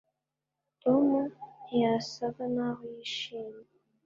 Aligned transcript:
tom 0.81 1.07
ntiyasaga 1.61 2.43
naho 2.55 2.83
yishimye 2.93 3.67